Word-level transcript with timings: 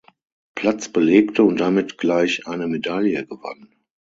Platz 0.55 0.89
belegte 0.89 1.43
und 1.43 1.59
damit 1.59 1.99
gleich 1.99 2.47
eine 2.47 2.65
Medaille 2.65 3.23
gewann. 3.23 3.69